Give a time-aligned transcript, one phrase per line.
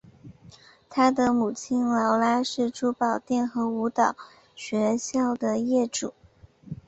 [0.89, 4.15] 她的母亲劳拉是珠宝店和舞蹈
[4.55, 6.15] 学校的业主。